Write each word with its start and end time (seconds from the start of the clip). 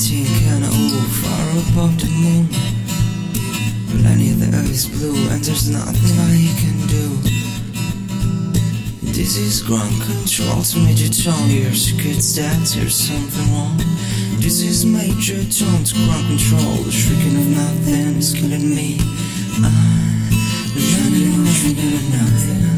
empty 0.00 0.24
can 0.24 0.62
all 0.64 1.04
far 1.20 1.50
above 1.50 2.00
the 2.00 2.08
moon. 2.08 2.48
Planet 3.90 4.38
the 4.40 4.56
earth 4.56 4.70
is 4.70 4.86
blue 4.88 5.28
and 5.28 5.44
there's 5.44 5.68
nothing 5.68 6.16
I 6.18 6.48
can 6.60 6.78
do. 6.88 7.06
This 9.12 9.36
is 9.36 9.62
ground 9.62 10.00
control 10.00 10.62
to 10.62 10.78
Major 10.78 11.12
Tom. 11.12 11.48
Here's 11.48 11.92
kids 11.92 12.34
that 12.36 12.56
there's 12.74 12.94
something 12.94 13.52
wrong. 13.52 13.76
This 14.40 14.62
is 14.62 14.86
Major 14.86 15.42
Tom 15.52 15.84
to 15.84 15.94
ground 16.06 16.26
control. 16.28 16.76
The 16.84 16.92
shrieking 16.92 17.36
of 17.36 17.48
nothing 17.48 18.16
is 18.16 18.32
killing 18.32 18.70
me. 18.70 18.96
I'm 19.60 20.30
running, 20.96 21.44
running, 21.44 22.10
nothing. 22.10 22.69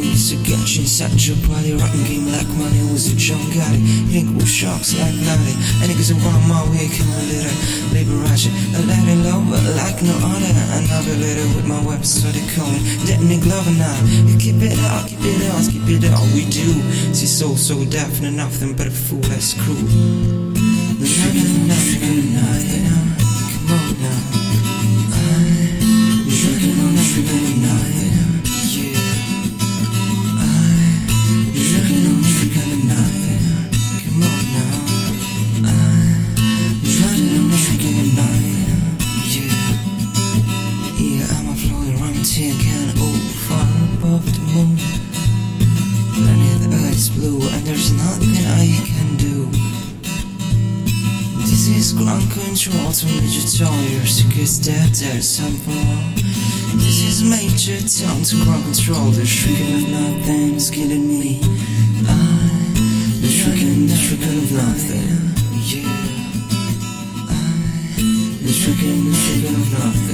It's 0.00 0.32
a 0.32 0.36
got 0.48 0.64
you 0.72 0.82
inside 0.88 1.20
your 1.20 1.36
body 1.44 1.76
game 2.08 2.24
like 2.32 2.48
money 2.56 2.80
was 2.88 3.12
a 3.12 3.16
junk 3.16 3.42
got 3.52 3.68
it 3.76 3.82
Think 4.08 4.32
with 4.36 4.48
sharks 4.48 4.96
like 4.96 5.12
Lottie 5.26 5.52
And 5.84 5.92
niggas 5.92 6.16
around 6.16 6.48
my 6.48 6.64
way 6.72 6.88
can 6.88 7.04
relate 7.12 7.44
it? 7.44 7.58
Liberation, 7.92 8.52
a 8.72 8.80
let 8.88 9.04
it 9.04 9.20
low 9.20 9.44
but 9.44 9.60
like 9.76 10.00
no 10.00 10.16
other. 10.24 10.52
Be 11.04 11.12
later 11.20 11.44
with 11.56 11.66
my 11.66 11.80
weapons 11.84 12.22
so 12.22 12.28
they 12.32 12.40
call 12.54 12.70
me 12.72 12.80
That 13.04 13.20
nigga 13.20 13.44
now 13.76 13.98
You 14.24 14.38
keep 14.38 14.62
it 14.62 14.78
up, 14.88 15.08
keep 15.08 15.20
it 15.20 15.50
on, 15.52 15.60
keep 15.68 15.84
it 15.84 16.08
all 16.14 16.26
we 16.32 16.48
do. 16.48 16.72
See 17.12 17.26
so 17.26 17.54
so 17.54 17.84
definite 17.84 18.32
nothing 18.32 18.74
but 18.74 18.86
a 18.86 18.90
fool 18.90 19.20
that's 19.28 19.52
cruel 19.54 20.21
nothing 47.96 48.46
I 48.46 48.66
can 48.86 49.16
do 49.16 49.72
this 51.52 51.68
is 51.68 51.92
ground 51.92 52.28
control 52.32 52.90
to 52.90 53.06
Major 53.06 53.46
Tom. 53.58 53.78
Your 53.86 54.02
dead, 54.64 54.88
there's 54.98 55.28
something 55.28 55.74
wrong. 55.74 56.14
This 56.74 56.98
is 57.06 57.22
Major 57.22 57.78
Tom 57.86 58.24
to 58.24 58.42
ground 58.42 58.64
control. 58.64 59.10
The 59.10 59.24
shrieking 59.24 59.74
of 59.76 59.88
nothing 59.90 60.54
is 60.54 60.70
killing 60.70 61.06
me. 61.06 61.40
I'm 62.08 62.74
the 63.22 63.28
shrieking, 63.28 63.86
the 63.86 63.94
shrieking 63.94 64.38
of 64.42 64.52
nothing. 64.52 65.30
Yeah. 65.70 65.86
I'm 67.30 68.42
the 68.42 68.52
shrieking, 68.52 69.04
the 69.04 69.14
shrieking 69.14 69.54
of 69.54 69.72
nothing. 69.72 70.11